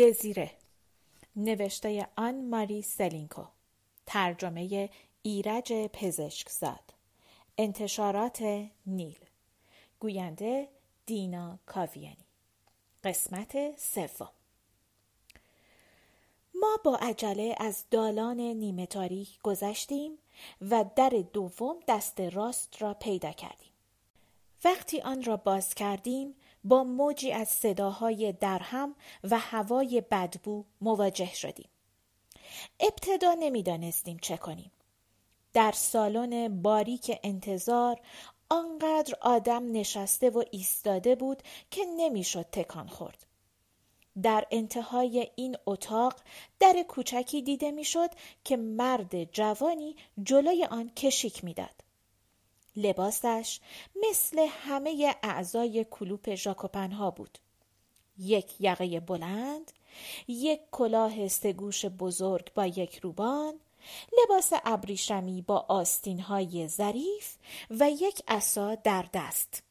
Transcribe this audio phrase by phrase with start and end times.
[0.00, 0.50] دزیره.
[1.36, 3.44] نوشته آن ماری سلینکو.
[4.06, 4.90] ترجمه
[5.22, 6.94] ایرج پزشکزاد.
[7.58, 8.42] انتشارات
[8.86, 9.18] نیل.
[10.00, 10.68] گوینده
[11.06, 12.26] دینا کاویانی.
[13.04, 14.30] قسمت سوم.
[16.54, 20.18] ما با عجله از دالان نیمه تاریک گذشتیم
[20.60, 23.72] و در دوم دست راست را پیدا کردیم.
[24.64, 28.94] وقتی آن را باز کردیم با موجی از صداهای درهم
[29.30, 31.68] و هوای بدبو مواجه شدیم.
[32.80, 34.72] ابتدا نمی‌دانستیم چه کنیم.
[35.52, 38.00] در سالن باریک انتظار
[38.48, 43.26] آنقدر آدم نشسته و ایستاده بود که نمی‌شد تکان خورد.
[44.22, 46.14] در انتهای این اتاق
[46.60, 48.10] در کوچکی دیده می‌شد
[48.44, 51.89] که مرد جوانی جلوی آن کشیک می‌داد.
[52.76, 53.60] لباسش
[54.10, 57.38] مثل همه اعضای کلوپ ژاکوپنها بود.
[58.18, 59.72] یک یقه بلند،
[60.28, 63.54] یک کلاه سگوش بزرگ با یک روبان،
[64.22, 67.36] لباس ابریشمی با آستینهای ظریف
[67.70, 69.62] و یک عصا در دست.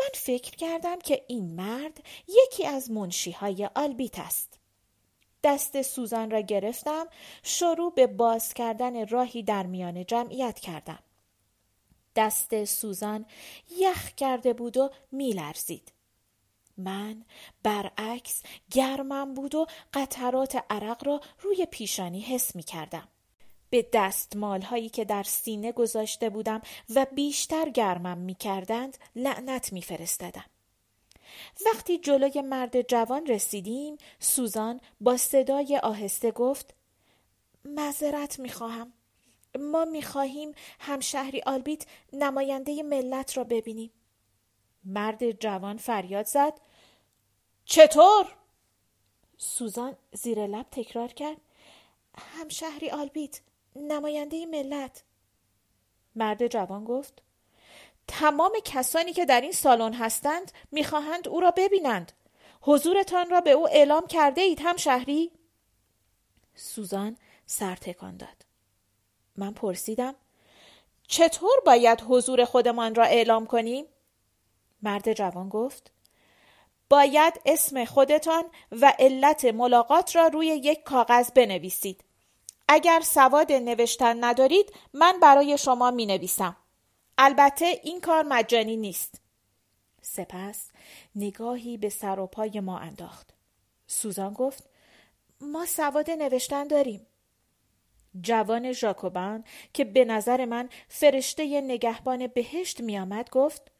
[0.00, 4.58] من فکر کردم که این مرد یکی از منشیهای آلبیت است.
[5.44, 7.06] دست سوزان را گرفتم
[7.42, 10.98] شروع به باز کردن راهی در میان جمعیت کردم.
[12.16, 13.26] دست سوزان
[13.78, 15.92] یخ کرده بود و میلرزید.
[16.76, 17.24] من
[17.62, 23.08] برعکس گرمم بود و قطرات عرق را روی پیشانی حس می کردم.
[23.70, 26.62] به دستمال هایی که در سینه گذاشته بودم
[26.94, 30.44] و بیشتر گرمم می کردند لعنت می فرستدم.
[31.66, 36.74] وقتی جلوی مرد جوان رسیدیم سوزان با صدای آهسته گفت
[37.64, 38.92] معذرت می خواهم.
[39.58, 43.90] ما می‌خواهیم همشهری آلبیت نماینده ملت را ببینیم.
[44.84, 46.60] مرد جوان فریاد زد
[47.64, 48.36] چطور؟
[49.38, 51.36] سوزان زیر لب تکرار کرد
[52.18, 53.40] همشهری آلبیت
[53.76, 55.02] نماینده ملت
[56.16, 57.22] مرد جوان گفت
[58.08, 62.12] تمام کسانی که در این سالن هستند می‌خواهند او را ببینند
[62.60, 65.32] حضورتان را به او اعلام کرده اید هم شهری؟
[66.54, 67.16] سوزان
[67.46, 68.51] سر تکان داد
[69.36, 70.14] من پرسیدم
[71.06, 73.84] چطور باید حضور خودمان را اعلام کنیم؟
[74.82, 75.92] مرد جوان گفت
[76.88, 82.04] باید اسم خودتان و علت ملاقات را روی یک کاغذ بنویسید.
[82.68, 86.56] اگر سواد نوشتن ندارید من برای شما می نویسم.
[87.18, 89.20] البته این کار مجانی نیست.
[90.02, 90.70] سپس
[91.14, 93.30] نگاهی به سر و پای ما انداخت.
[93.86, 94.68] سوزان گفت
[95.40, 97.06] ما سواد نوشتن داریم.
[98.20, 103.72] جوان ژاکوبان که به نظر من فرشته نگهبان بهشت میآمد گفت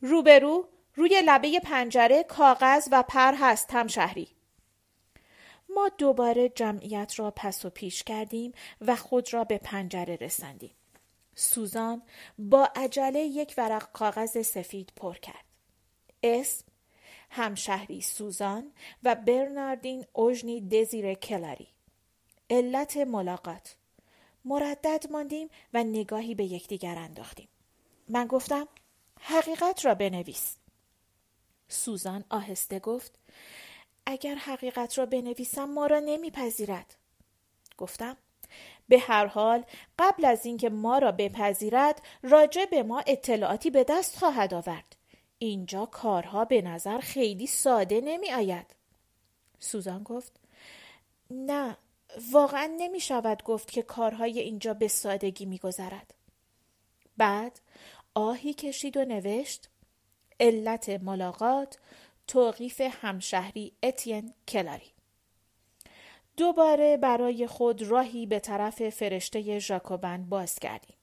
[0.00, 4.28] روبرو روی لبه پنجره کاغذ و پر هست هم شهری
[5.68, 10.74] ما دوباره جمعیت را پس و پیش کردیم و خود را به پنجره رساندیم.
[11.34, 12.02] سوزان
[12.38, 15.44] با عجله یک ورق کاغذ سفید پر کرد.
[16.22, 16.64] اسم
[17.30, 21.68] همشهری سوزان و برناردین اوژنی دزیر کلاری.
[22.50, 23.76] علت ملاقات.
[24.44, 27.48] مردد ماندیم و نگاهی به یکدیگر انداختیم.
[28.08, 28.68] من گفتم
[29.20, 30.56] حقیقت را بنویس.
[31.68, 33.18] سوزان آهسته گفت
[34.06, 36.94] اگر حقیقت را بنویسم ما را نمیپذیرد.
[37.78, 38.16] گفتم
[38.88, 39.64] به هر حال
[39.98, 44.96] قبل از اینکه ما را بپذیرد راجع به ما اطلاعاتی به دست خواهد آورد.
[45.38, 48.66] اینجا کارها به نظر خیلی ساده نمی آید
[49.58, 50.40] سوزان گفت
[51.30, 51.76] نه
[52.32, 56.14] واقعا نمی شود گفت که کارهای اینجا به سادگی می گذرد.
[57.16, 57.60] بعد
[58.14, 59.68] آهی کشید و نوشت
[60.40, 61.78] علت ملاقات
[62.26, 64.92] توقیف همشهری اتین کلاری
[66.36, 70.96] دوباره برای خود راهی به طرف فرشته ژاکوبن باز کردیم.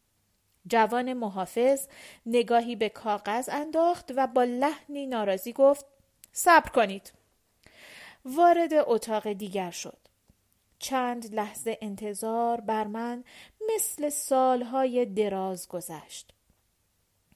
[0.68, 1.88] جوان محافظ
[2.26, 5.86] نگاهی به کاغذ انداخت و با لحنی ناراضی گفت
[6.32, 7.14] صبر کنید.
[8.26, 9.98] وارد اتاق دیگر شد.
[10.86, 13.24] چند لحظه انتظار بر من
[13.76, 16.34] مثل سالهای دراز گذشت.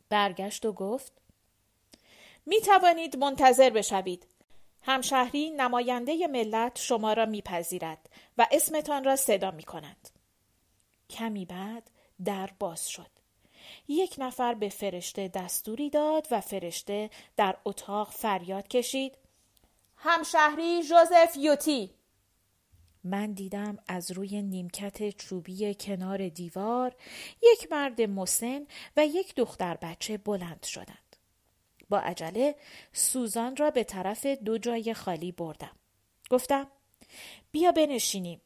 [0.09, 1.21] برگشت و گفت
[2.45, 4.27] می توانید منتظر بشوید.
[4.81, 10.09] همشهری نماینده ملت شما را میپذیرد و اسمتان را صدا می کند.
[11.09, 11.89] کمی بعد
[12.25, 13.11] در باز شد.
[13.87, 19.17] یک نفر به فرشته دستوری داد و فرشته در اتاق فریاد کشید
[19.95, 21.98] همشهری جوزف یوتی
[23.03, 26.95] من دیدم از روی نیمکت چوبی کنار دیوار
[27.43, 28.67] یک مرد مسن
[28.97, 31.15] و یک دختر بچه بلند شدند.
[31.89, 32.55] با عجله
[32.93, 35.75] سوزان را به طرف دو جای خالی بردم.
[36.29, 36.67] گفتم
[37.51, 38.41] بیا بنشینیم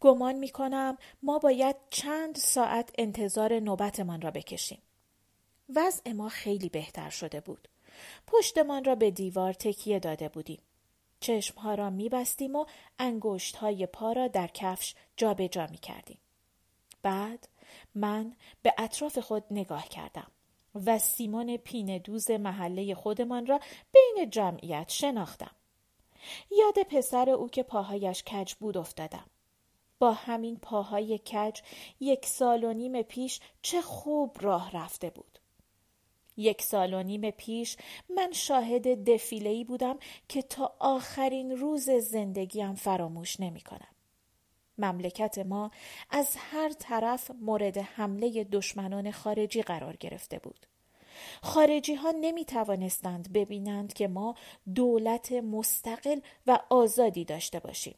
[0.00, 4.82] گمان می کنم ما باید چند ساعت انتظار نوبتمان را بکشیم
[5.74, 7.68] وضع ما خیلی بهتر شده بود
[8.26, 10.62] پشتمان را به دیوار تکیه داده بودیم
[11.20, 12.66] چشمها را می بستیم و
[12.98, 16.18] انگشت های پا را در کفش جابجا جا می کردیم.
[17.02, 17.48] بعد
[17.94, 20.30] من به اطراف خود نگاه کردم
[20.74, 23.60] و سیمون پینه دوز محله خودمان را
[23.92, 25.54] بین جمعیت شناختم.
[26.50, 29.26] یاد پسر او که پاهایش کج بود افتادم.
[29.98, 31.60] با همین پاهای کج
[32.00, 35.38] یک سال و نیم پیش چه خوب راه رفته بود.
[36.38, 37.76] یک سال و نیم پیش
[38.16, 39.98] من شاهد دفیلهی بودم
[40.28, 43.94] که تا آخرین روز زندگیم فراموش نمی کنم.
[44.78, 45.70] مملکت ما
[46.10, 50.66] از هر طرف مورد حمله دشمنان خارجی قرار گرفته بود.
[51.42, 54.34] خارجی ها نمی توانستند ببینند که ما
[54.74, 57.94] دولت مستقل و آزادی داشته باشیم.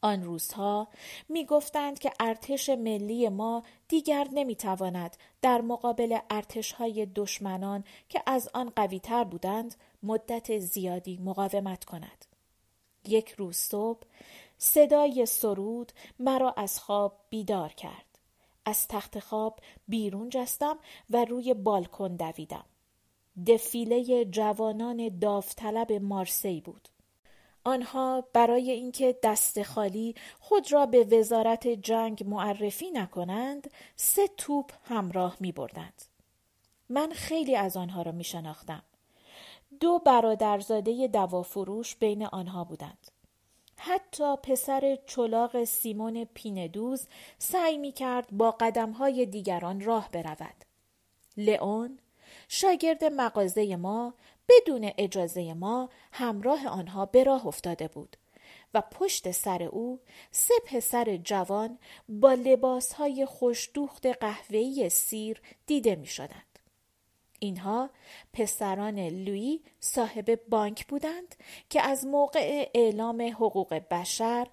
[0.00, 0.88] آن روزها
[1.28, 8.22] می گفتند که ارتش ملی ما دیگر نمی تواند در مقابل ارتش های دشمنان که
[8.26, 12.24] از آن قوی تر بودند مدت زیادی مقاومت کند.
[13.08, 14.06] یک روز صبح
[14.58, 18.18] صدای سرود مرا از خواب بیدار کرد.
[18.64, 20.78] از تخت خواب بیرون جستم
[21.10, 22.64] و روی بالکن دویدم.
[23.46, 26.88] دفیله جوانان داوطلب مارسی بود.
[27.68, 35.36] آنها برای اینکه دست خالی خود را به وزارت جنگ معرفی نکنند سه توپ همراه
[35.40, 36.02] می بردند.
[36.88, 38.82] من خیلی از آنها را می شناختم.
[39.80, 43.10] دو برادرزاده دوافروش بین آنها بودند.
[43.76, 47.06] حتی پسر چلاق سیمون پیندوز
[47.38, 50.64] سعی می کرد با قدمهای دیگران راه برود.
[51.36, 51.98] لئون
[52.48, 54.14] شاگرد مغازه ما
[54.48, 58.16] بدون اجازه ما همراه آنها به راه افتاده بود
[58.74, 60.00] و پشت سر او
[60.30, 61.78] سه پسر جوان
[62.08, 66.58] با لباسهای خوشدوخت قهوه‌ای سیر دیده می شدند.
[67.38, 67.90] اینها
[68.32, 71.34] پسران لویی صاحب بانک بودند
[71.70, 74.46] که از موقع اعلام حقوق بشر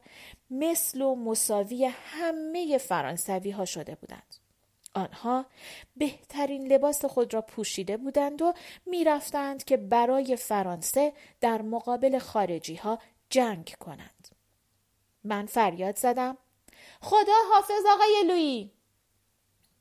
[0.50, 4.45] مثل و مساوی همه فرانسوی ها شده بودند.
[4.96, 5.46] آنها
[5.98, 8.54] بهترین لباس خود را پوشیده بودند و
[8.86, 13.00] می‌رفتند که برای فرانسه در مقابل خارجی ها
[13.30, 14.28] جنگ کنند.
[15.24, 16.38] من فریاد زدم
[17.02, 18.72] خدا حافظ آقای لویی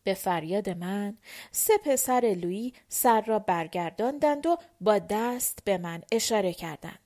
[0.05, 1.19] به فریاد من
[1.50, 7.04] سه پسر لویی سر را برگرداندند و با دست به من اشاره کردند.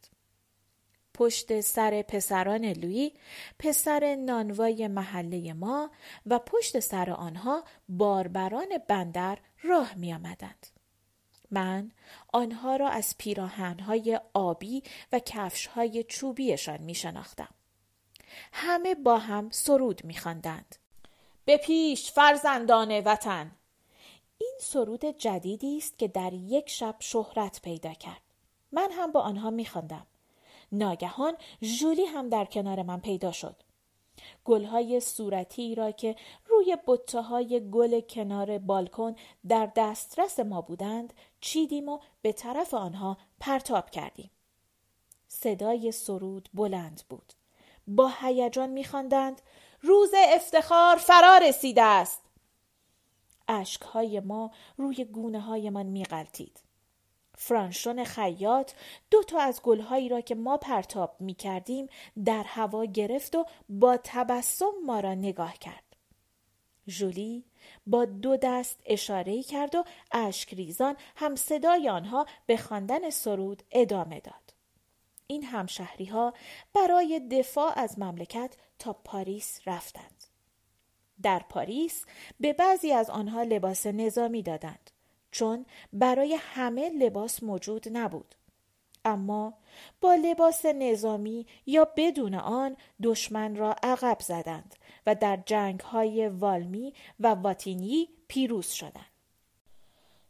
[1.18, 3.12] پشت سر پسران لویی
[3.58, 5.90] پسر نانوای محله ما
[6.26, 10.66] و پشت سر آنها باربران بندر راه می آمدند.
[11.50, 11.92] من
[12.32, 14.82] آنها را از پیراهنهای آبی
[15.12, 17.54] و کفشهای چوبیشان می شناختم.
[18.52, 20.76] همه با هم سرود می خواندند.
[21.44, 23.50] به پیش فرزندان وطن
[24.38, 28.22] این سرود جدیدی است که در یک شب شهرت پیدا کرد
[28.72, 30.06] من هم با آنها میخواندم
[30.72, 33.56] ناگهان ژولی هم در کنار من پیدا شد.
[34.44, 36.16] گلهای صورتی را که
[36.46, 39.14] روی بطه های گل کنار بالکن
[39.48, 44.30] در دسترس ما بودند چیدیم و به طرف آنها پرتاب کردیم.
[45.28, 47.32] صدای سرود بلند بود.
[47.86, 49.42] با هیجان میخواندند
[49.80, 52.22] روز افتخار فرا رسیده است.
[53.48, 56.67] اشکهای ما روی گونه های من می غلطید.
[57.40, 58.72] فرانشون خیاط
[59.10, 61.86] دو تا از گلهایی را که ما پرتاب می کردیم
[62.24, 65.84] در هوا گرفت و با تبسم ما را نگاه کرد.
[66.86, 67.44] جولی
[67.86, 74.54] با دو دست اشاره کرد و اشکریزان هم صدای آنها به خواندن سرود ادامه داد.
[75.26, 76.34] این همشهری ها
[76.74, 80.24] برای دفاع از مملکت تا پاریس رفتند.
[81.22, 82.04] در پاریس
[82.40, 84.90] به بعضی از آنها لباس نظامی دادند
[85.30, 88.34] چون برای همه لباس موجود نبود.
[89.04, 89.54] اما
[90.00, 94.74] با لباس نظامی یا بدون آن دشمن را عقب زدند
[95.06, 99.06] و در جنگ های والمی و واتینی پیروز شدند.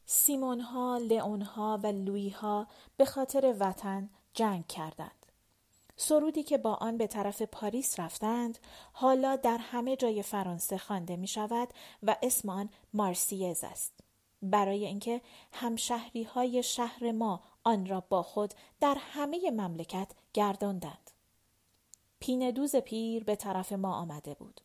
[0.07, 5.27] سیمون ها، لئون ها و لوی ها به خاطر وطن جنگ کردند.
[5.97, 8.59] سرودی که با آن به طرف پاریس رفتند
[8.93, 11.69] حالا در همه جای فرانسه خوانده می شود
[12.03, 14.08] و اسم آن مارسیز است.
[14.43, 15.21] برای اینکه
[15.53, 21.11] همشهری های شهر ما آن را با خود در همه مملکت گرداندند.
[22.21, 24.61] پیندوز پیر به طرف ما آمده بود.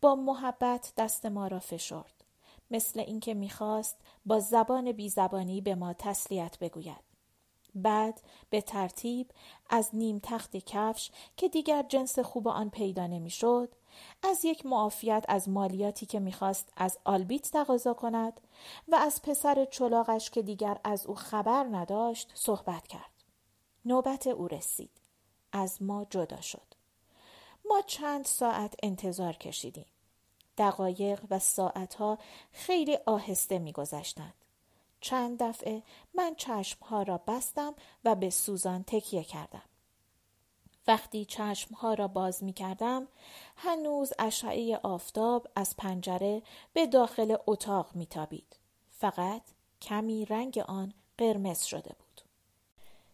[0.00, 2.24] با محبت دست ما را فشرد.
[2.70, 3.96] مثل اینکه می‌خواست
[4.26, 7.04] با زبان بیزبانی به ما تسلیت بگوید.
[7.74, 8.20] بعد
[8.50, 9.30] به ترتیب
[9.70, 13.74] از نیم تخت کفش که دیگر جنس خوب آن پیدا نمی‌شد
[14.22, 18.40] از یک معافیت از مالیاتی که می‌خواست از آلبیت تقاضا کند
[18.88, 23.10] و از پسر چلاغش که دیگر از او خبر نداشت صحبت کرد.
[23.84, 24.90] نوبت او رسید.
[25.52, 26.74] از ما جدا شد.
[27.68, 29.86] ما چند ساعت انتظار کشیدیم.
[30.58, 32.18] دقایق و ساعتها
[32.52, 34.34] خیلی آهسته میگذشتند.
[35.00, 35.82] چند دفعه
[36.14, 37.74] من چشمها را بستم
[38.04, 39.62] و به سوزان تکیه کردم.
[40.86, 43.08] وقتی چشمها را باز می کردم
[43.56, 48.56] هنوز اشعه آفتاب از پنجره به داخل اتاق می تابید.
[48.90, 49.42] فقط
[49.82, 52.20] کمی رنگ آن قرمز شده بود.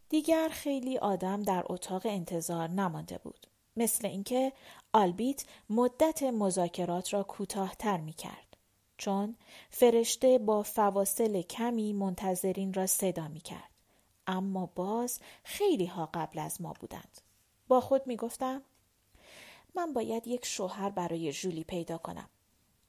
[0.08, 3.46] دیگر خیلی آدم در اتاق انتظار نمانده بود.
[3.76, 4.52] مثل اینکه
[4.92, 8.56] آلبیت مدت مذاکرات را کوتاهتر می کرد.
[8.98, 9.36] چون
[9.70, 13.70] فرشته با فواصل کمی منتظرین را صدا می کرد.
[14.26, 17.20] اما باز خیلی ها قبل از ما بودند.
[17.70, 18.62] با خود می گفتم
[19.74, 22.28] من باید یک شوهر برای جولی پیدا کنم.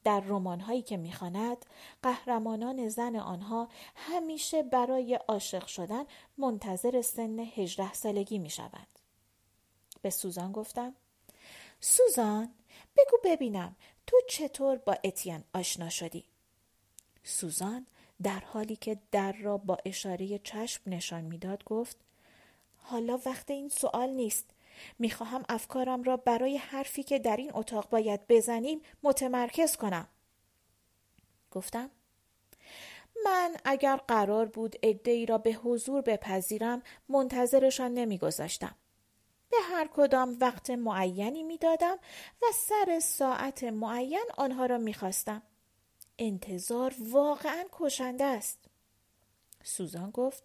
[0.04, 1.66] در رمان هایی که می‌خواند
[2.04, 6.06] قهرمانان زن آنها همیشه برای عاشق شدن
[6.38, 8.88] منتظر سن هجده سالگی می شود.
[10.02, 10.96] به سوزان گفتم
[11.80, 12.54] سوزان
[12.98, 13.76] بگو ببینم
[14.08, 16.26] تو چطور با اتین آشنا شدی؟
[17.24, 17.86] سوزان
[18.24, 21.98] در حالی که در را با اشاره چشم نشان می‌داد گفت
[22.78, 24.46] حالا وقت این سوال نیست
[25.00, 30.08] می‌خواهم افکارم را برای حرفی که در این اتاق باید بزنیم متمرکز کنم
[31.52, 31.92] گفتم
[33.26, 38.76] من اگر قرار بود ای را به حضور بپذیرم منتظرشان نمیگذاشتم
[39.52, 41.98] به هر کدام وقت معینی می‌دادم
[42.42, 45.42] و سر ساعت معین آنها را می‌خواستم.
[46.20, 48.60] انتظار واقعا کشنده است.
[49.64, 50.44] سوزان گفت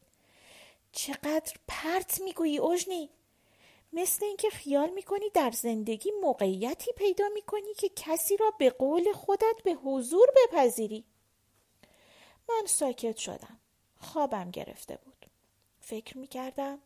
[0.92, 3.10] چقدر پرت می‌گویی اوژنی
[3.92, 9.62] مثل اینکه خیال می‌کنی در زندگی موقعیتی پیدا می‌کنی که کسی را به قول خودت
[9.64, 11.04] به حضور بپذیری
[12.48, 13.60] من ساکت شدم
[14.00, 15.26] خوابم گرفته بود
[15.80, 16.78] فکر می‌کردم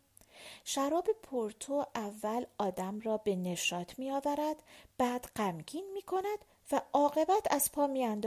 [0.64, 4.62] شراب پورتو اول آدم را به نشاط می آورد
[4.98, 6.38] بعد غمگین می کند
[6.72, 8.22] و عاقبت از پا می.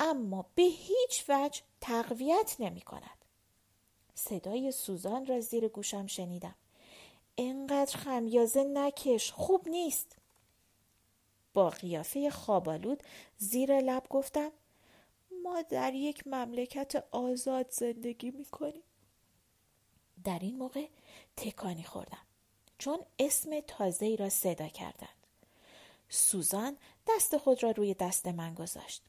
[0.00, 3.24] اما به هیچ وجه تقویت نمی کند.
[4.14, 6.54] صدای سوزان را زیر گوشم شنیدم.
[7.38, 10.16] انقدر خمیازه نکش خوب نیست.
[11.54, 13.02] با قیافه خوابالود
[13.38, 14.52] زیر لب گفتم
[15.42, 18.82] ما در یک مملکت آزاد زندگی می کنیم.
[20.24, 20.88] در این موقع
[21.36, 22.26] تکانی خوردم
[22.78, 25.26] چون اسم تازه را صدا کردند.
[26.08, 26.76] سوزان
[27.08, 29.02] دست خود را روی دست من گذاشت.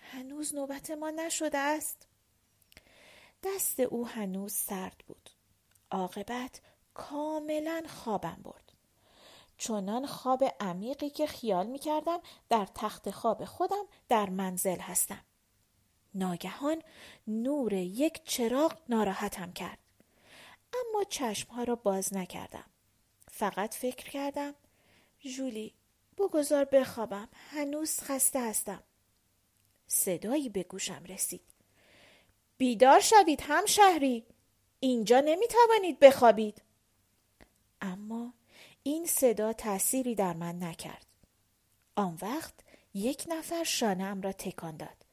[0.00, 2.06] هنوز نوبت ما نشده است.
[3.42, 5.30] دست او هنوز سرد بود.
[5.90, 6.60] عاقبت
[7.00, 8.72] کاملا خوابم برد.
[9.58, 15.24] چنان خواب عمیقی که خیال می کردم در تخت خواب خودم در منزل هستم.
[16.14, 16.82] ناگهان
[17.26, 19.78] نور یک چراغ ناراحتم کرد.
[20.74, 22.64] اما چشمها را باز نکردم.
[23.30, 24.54] فقط فکر کردم
[25.20, 25.74] جولی
[26.18, 28.82] بگذار بخوابم هنوز خسته هستم.
[29.86, 31.42] صدایی به گوشم رسید.
[32.58, 34.26] بیدار شوید هم شهری.
[34.80, 36.62] اینجا نمی توانید بخوابید.
[37.80, 38.32] اما
[38.82, 41.06] این صدا تأثیری در من نکرد.
[41.96, 42.54] آن وقت
[42.94, 45.06] یک نفر شانه را تکان داد.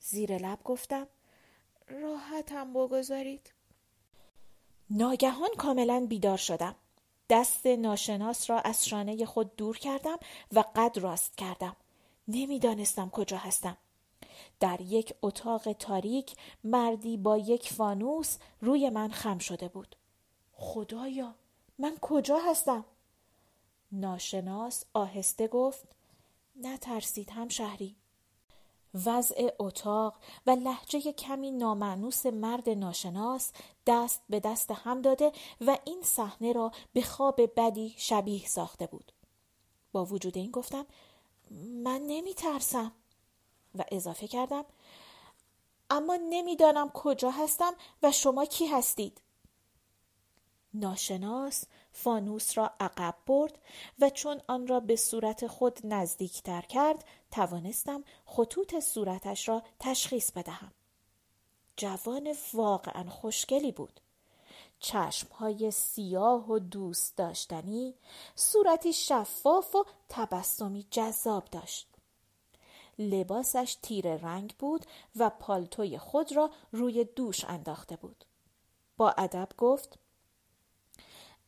[0.00, 1.06] زیر لب گفتم
[1.88, 3.52] راحتم بگذارید.
[4.90, 6.74] ناگهان کاملا بیدار شدم.
[7.30, 10.18] دست ناشناس را از شانه خود دور کردم
[10.52, 11.76] و قد راست کردم.
[12.28, 13.76] نمی‌دانستم کجا هستم.
[14.60, 19.96] در یک اتاق تاریک مردی با یک فانوس روی من خم شده بود.
[20.52, 21.34] خدایا
[21.82, 22.84] من کجا هستم؟
[23.92, 25.96] ناشناس آهسته گفت
[26.56, 27.96] نترسید هم شهری.
[29.06, 33.52] وضع اتاق و لحجه کمی نامعنوس مرد ناشناس
[33.86, 39.12] دست به دست هم داده و این صحنه را به خواب بدی شبیه ساخته بود.
[39.92, 40.86] با وجود این گفتم
[41.84, 42.92] من نمی ترسم
[43.74, 44.64] و اضافه کردم
[45.90, 49.20] اما نمی‌دانم کجا هستم و شما کی هستید؟
[50.74, 53.58] ناشناس فانوس را عقب برد
[53.98, 60.72] و چون آن را به صورت خود نزدیکتر کرد توانستم خطوط صورتش را تشخیص بدهم.
[61.76, 64.00] جوان واقعا خوشگلی بود.
[64.78, 67.94] چشمهای سیاه و دوست داشتنی،
[68.34, 71.88] صورتی شفاف و تبسمی جذاب داشت.
[72.98, 74.86] لباسش تیر رنگ بود
[75.16, 78.24] و پالتوی خود را روی دوش انداخته بود.
[78.96, 79.98] با ادب گفت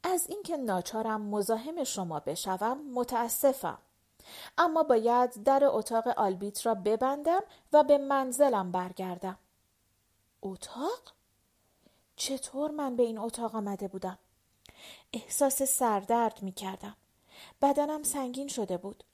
[0.04, 3.78] از اینکه ناچارم مزاحم شما بشوم متاسفم
[4.58, 7.40] اما باید در اتاق آلبیت را ببندم
[7.72, 9.38] و به منزلم برگردم
[10.42, 11.12] اتاق؟
[12.16, 14.18] چطور من به این اتاق آمده بودم؟
[15.12, 16.96] احساس سردرد می کردم.
[17.62, 19.04] بدنم سنگین شده بود.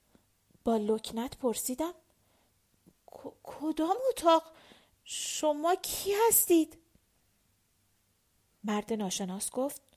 [0.63, 1.93] با لکنت پرسیدم
[3.43, 4.43] کدام اتاق؟
[5.03, 6.77] شما کی هستید؟
[8.63, 9.90] مرد ناشناس گفت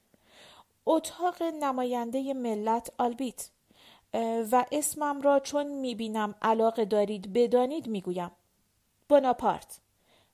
[0.87, 3.51] اتاق نماینده ملت آلبیت.
[4.53, 8.31] و اسمم را چون می‌بینم علاقه دارید بدانید می‌گویم.
[9.09, 9.81] بناپارت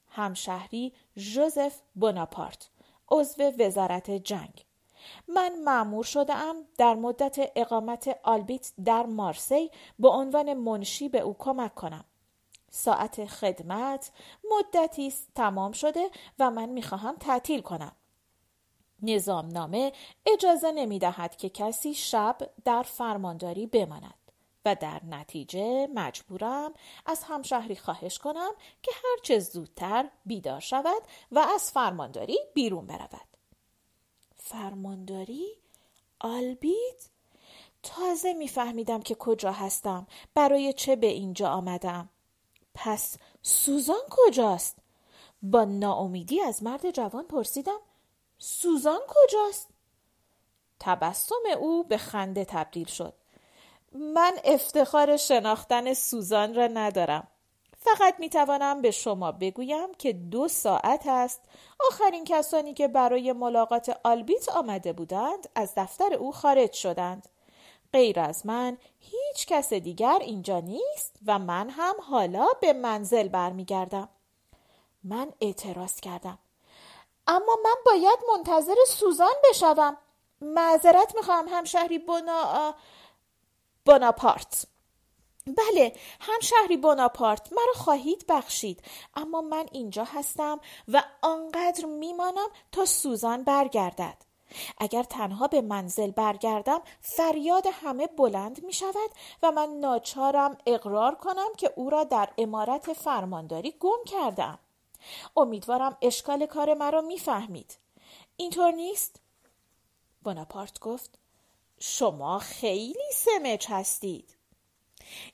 [0.08, 2.70] همشهری جوزف بناپارت
[3.10, 4.64] عضو وزارت جنگ.
[5.28, 6.34] من معمور شده
[6.78, 12.04] در مدت اقامت آلبیت در مارسی به عنوان منشی به او کمک کنم.
[12.70, 14.12] ساعت خدمت
[14.50, 17.96] مدتی تمام شده و من می‌خواهم تعطیل کنم.
[19.02, 19.92] نظامنامه
[20.26, 24.14] اجازه نمی دهد که کسی شب در فرمانداری بماند
[24.64, 26.72] و در نتیجه مجبورم
[27.06, 28.50] از همشهری خواهش کنم
[28.82, 31.02] که هرچه زودتر بیدار شود
[31.32, 33.28] و از فرمانداری بیرون برود.
[34.36, 35.46] فرمانداری؟
[36.20, 37.08] آلبیت؟
[37.82, 42.08] تازه میفهمیدم که کجا هستم برای چه به اینجا آمدم
[42.74, 44.78] پس سوزان کجاست
[45.42, 47.78] با ناامیدی از مرد جوان پرسیدم
[48.42, 49.68] سوزان کجاست؟
[50.80, 53.14] تبسم او به خنده تبدیل شد.
[53.92, 57.28] من افتخار شناختن سوزان را ندارم.
[57.78, 61.40] فقط می توانم به شما بگویم که دو ساعت است.
[61.90, 67.28] آخرین کسانی که برای ملاقات آلبیت آمده بودند از دفتر او خارج شدند.
[67.92, 74.08] غیر از من هیچ کس دیگر اینجا نیست و من هم حالا به منزل برمیگردم.
[75.04, 76.38] من اعتراض کردم.
[77.26, 79.96] اما من باید منتظر سوزان بشوم.
[80.40, 82.74] معذرت می‌خواهم همشهری بنا
[83.86, 84.66] بناپارت
[85.46, 88.82] بله همشهری بناپارت مرا خواهید بخشید.
[89.14, 94.16] اما من اینجا هستم و آنقدر میمانم تا سوزان برگردد.
[94.78, 99.10] اگر تنها به منزل برگردم فریاد همه بلند می شود
[99.42, 104.58] و من ناچارم اقرار کنم که او را در امارت فرمانداری گم کردم
[105.36, 107.78] امیدوارم اشکال کار مرا می‌فهمید
[108.36, 109.20] اینطور نیست
[110.22, 111.18] بناپارت گفت
[111.78, 114.36] شما خیلی سمج هستید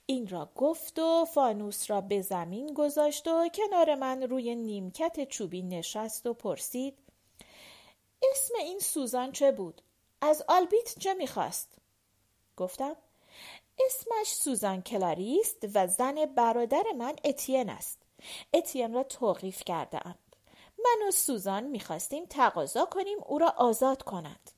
[0.07, 5.63] این را گفت و فانوس را به زمین گذاشت و کنار من روی نیمکت چوبی
[5.63, 6.99] نشست و پرسید
[8.33, 9.83] اسم این سوزان چه بود؟
[10.21, 11.79] از آلبیت چه می‌خواست؟
[12.57, 12.97] گفتم
[13.87, 18.06] اسمش سوزان کلاریست و زن برادر من اتین است.
[18.55, 20.37] اتین را توقیف کرده اند.
[20.79, 24.51] من و سوزان می‌خواستیم تقاضا کنیم او را آزاد کند.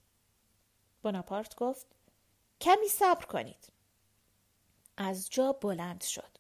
[1.03, 1.87] بناپارت گفت
[2.61, 3.73] کمی صبر کنید.
[4.97, 6.38] از جا بلند شد.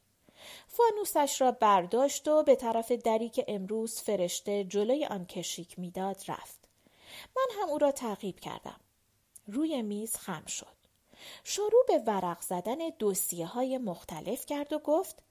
[0.68, 6.68] فانوسش را برداشت و به طرف دری که امروز فرشته جلوی آن کشیک می‌داد رفت.
[7.36, 8.80] من هم او را تعقیب کردم.
[9.46, 10.78] روی میز خم شد.
[11.44, 15.22] شروع به ورق زدن دوسیه های مختلف کرد و گفت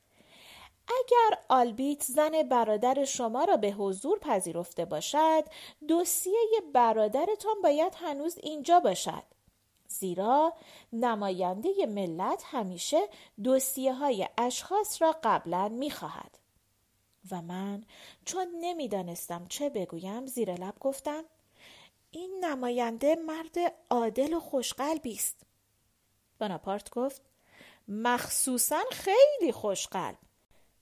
[0.87, 5.43] اگر آلبیت زن برادر شما را به حضور پذیرفته باشد
[5.87, 9.23] دوسیه برادرتان باید هنوز اینجا باشد.
[9.87, 10.53] زیرا
[10.93, 13.09] نماینده ملت همیشه
[13.43, 16.37] دوسیه های اشخاص را قبلا می خواهد.
[17.31, 17.83] و من
[18.25, 21.23] چون نمی‌دانستم چه بگویم زیر لب گفتم
[22.11, 23.55] این نماینده مرد
[23.89, 25.41] عادل و خوشقلبی است.
[26.39, 27.21] بناپارت گفت
[27.87, 30.17] مخصوصا خیلی خوشقلب.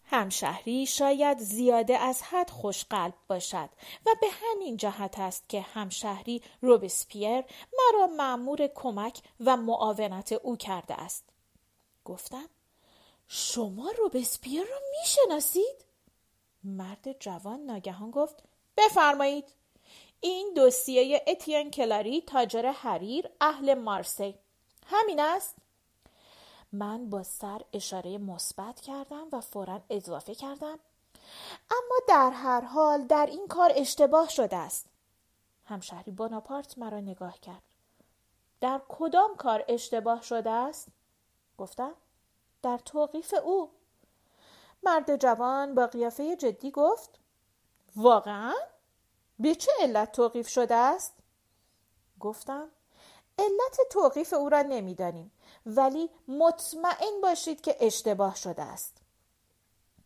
[0.08, 3.70] همشهری شاید زیاده از حد خوشقلب باشد
[4.06, 7.44] و به همین جهت است که همشهری روبسپیر
[7.78, 11.24] مرا معمور کمک و معاونت او کرده است.
[12.06, 12.50] گفتم
[13.28, 15.86] شما روبسپیر را می‌شناسید؟
[16.64, 18.44] مرد جوان ناگهان گفت
[18.78, 19.46] بفرمایید.
[20.22, 24.36] این دوسیه اتین کلاری تاجر حریر اهل مارسی.
[24.86, 25.56] همین است؟
[26.78, 30.80] من با سر اشاره مثبت کردم و فورا اضافه کردم
[31.72, 34.86] اما در هر حال در این کار اشتباه شده است.
[35.66, 37.62] همشهری بناپارت مرا نگاه کرد.
[38.62, 40.88] در کدام کار اشتباه شده است؟
[41.58, 41.94] گفتم
[42.62, 43.70] در توقیف او.
[44.84, 47.10] مرد جوان با قیافه جدی گفت
[47.96, 48.54] واقعا؟
[49.40, 51.14] به چه علت توقیف شده است؟
[52.20, 52.68] گفتم
[53.40, 55.32] علت توقیف او را نمی‌دانیم.
[55.66, 58.98] ولی مطمئن باشید که اشتباه شده است.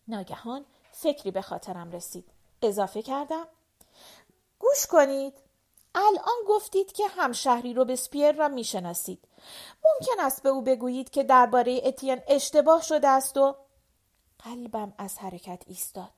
[0.08, 2.26] ناگهان فکری به خاطرم رسید.
[2.62, 3.48] اضافه کردم.
[4.60, 5.34] گوش کنید.
[5.96, 9.28] الان گفتید که همشهری رو به سپیر را می‌شناسید.
[9.86, 13.56] ممکن است به او بگویید که درباره اتین اشتباه شده است و
[14.40, 16.12] قلبم از حرکت ایستاد.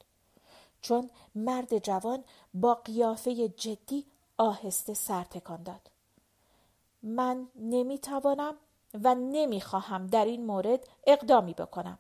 [0.82, 2.24] چون مرد جوان
[2.54, 4.06] با قیافه جدی
[4.38, 5.92] آهسته سر تکان داد.
[7.04, 8.58] من نمی‌توانم
[8.94, 12.00] و نمی‌خواهم در این مورد اقدامی بکنم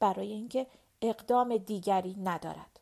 [0.00, 0.66] برای اینکه
[1.02, 2.80] اقدام دیگری ندارد.